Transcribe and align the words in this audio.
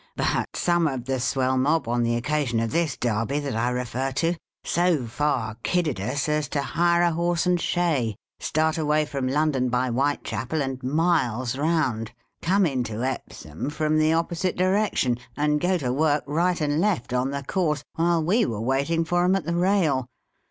But 0.15 0.55
some 0.55 0.87
of 0.87 1.05
the 1.05 1.19
Swell 1.19 1.59
Mob, 1.59 1.87
on 1.87 2.01
the 2.01 2.15
occasion 2.15 2.59
of 2.59 2.71
this 2.71 2.97
Derby 2.97 3.37
that 3.37 3.55
I 3.55 3.69
refer 3.69 4.11
to, 4.13 4.33
so 4.63 5.05
far 5.05 5.57
kiddied 5.63 5.99
us 6.01 6.27
as 6.27 6.47
to 6.49 6.61
hire 6.63 7.03
a 7.03 7.11
horse 7.11 7.45
and 7.45 7.61
shay; 7.61 8.15
start 8.39 8.79
away 8.79 9.05
from 9.05 9.27
London 9.27 9.69
by 9.69 9.89
Whitechapel, 9.89 10.59
and 10.59 10.81
miles 10.81 11.55
round; 11.55 12.13
come 12.41 12.65
into 12.65 13.03
Epsom 13.03 13.69
from 13.69 13.99
the 13.99 14.11
opposite 14.13 14.57
direction; 14.57 15.19
and 15.37 15.61
go 15.61 15.77
to 15.77 15.93
work, 15.93 16.23
right 16.25 16.59
and 16.59 16.81
left, 16.81 17.13
on 17.13 17.29
the 17.29 17.43
course, 17.43 17.83
while 17.93 18.23
we 18.23 18.43
were 18.43 18.59
waiting 18.59 19.05
for 19.05 19.23
'em 19.23 19.35
at 19.35 19.43
the 19.45 19.53
Bail. 19.53 20.07